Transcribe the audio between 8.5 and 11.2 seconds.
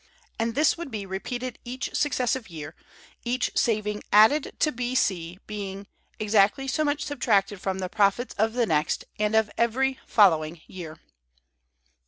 the next and of every following year."